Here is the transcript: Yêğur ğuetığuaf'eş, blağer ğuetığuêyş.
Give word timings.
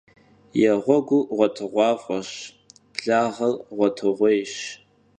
Yêğur 0.59 1.01
ğuetığuaf'eş, 1.35 2.29
blağer 2.93 3.53
ğuetığuêyş. 3.77 4.53